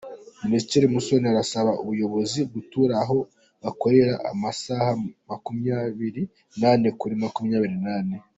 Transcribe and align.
Minisitiri 0.43 0.85
Musoni 0.93 1.25
arasaba 1.33 1.71
abayobozi 1.81 2.39
gutura 2.53 2.93
aho 3.03 3.17
bakorera 3.63 4.13
amasaha 4.31 4.89
makumyabiri 5.29 6.23
nane 6.61 6.87
kuri 6.99 7.13
makumyabiri 7.23 7.77
nane 7.85 8.15